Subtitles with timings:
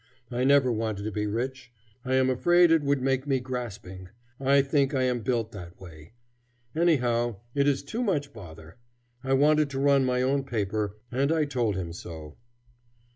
[0.31, 1.71] I never wanted to be rich.
[2.03, 6.13] I am afraid it would make me grasping; I think I am built that way.
[6.75, 8.77] Anyhow, it is too much bother.
[9.23, 12.35] I wanted to run my own paper, and I told him so.